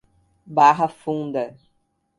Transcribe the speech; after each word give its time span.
Barra 0.47 0.87
Funda 0.89 1.53